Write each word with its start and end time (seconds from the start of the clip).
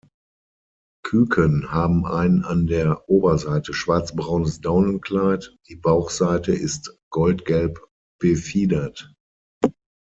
Küken 1.05 1.69
haben 1.71 2.07
ein 2.07 2.43
an 2.43 2.65
der 2.65 3.07
Oberseite 3.07 3.71
schwarzbraunes 3.75 4.59
Daunenkleid, 4.59 5.55
die 5.69 5.75
Bauchseite 5.75 6.53
ist 6.53 6.97
goldgelb 7.11 7.85
befiedert. 8.19 9.13